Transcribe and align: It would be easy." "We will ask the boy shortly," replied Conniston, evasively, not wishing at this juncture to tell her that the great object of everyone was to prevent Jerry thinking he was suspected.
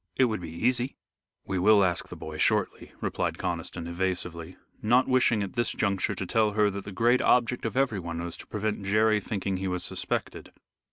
It 0.15 0.25
would 0.25 0.41
be 0.41 0.49
easy." 0.49 0.97
"We 1.45 1.59
will 1.59 1.83
ask 1.83 2.09
the 2.09 2.15
boy 2.15 2.39
shortly," 2.39 2.91
replied 3.01 3.37
Conniston, 3.37 3.85
evasively, 3.87 4.57
not 4.81 5.07
wishing 5.07 5.43
at 5.43 5.53
this 5.53 5.71
juncture 5.73 6.15
to 6.15 6.25
tell 6.25 6.53
her 6.53 6.71
that 6.71 6.85
the 6.85 6.91
great 6.91 7.21
object 7.21 7.65
of 7.67 7.77
everyone 7.77 8.19
was 8.19 8.35
to 8.37 8.47
prevent 8.47 8.83
Jerry 8.83 9.19
thinking 9.19 9.57
he 9.57 9.67
was 9.67 9.83
suspected. 9.83 10.53